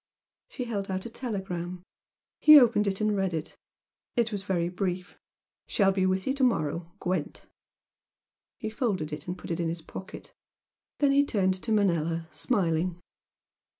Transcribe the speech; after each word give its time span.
She 0.49 0.63
held 0.63 0.89
out 0.89 1.05
a 1.05 1.11
telegram. 1.11 1.83
He 2.39 2.59
opened 2.59 2.87
and 2.99 3.15
read 3.15 3.35
it. 3.35 3.55
It 4.15 4.31
was 4.31 4.41
very 4.41 4.67
brief 4.67 5.19
"Shall 5.67 5.91
be 5.91 6.07
with 6.07 6.25
you 6.25 6.33
to 6.33 6.43
morrow. 6.43 6.91
Gwent." 6.99 7.45
He 8.57 8.71
folded 8.71 9.13
it 9.13 9.27
and 9.27 9.37
put 9.37 9.51
it 9.51 9.59
in 9.59 9.69
his 9.69 9.83
pocket. 9.83 10.33
Then 10.97 11.11
he 11.11 11.23
turned 11.23 11.61
to 11.61 11.71
Manella, 11.71 12.27
smiling. 12.31 12.99